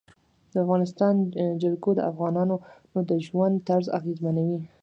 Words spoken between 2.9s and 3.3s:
د